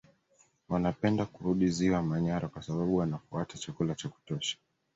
[0.69, 4.57] Wanapenda kurudi Ziwa Manyara kwa sababu wanafuata chakula cha kutosha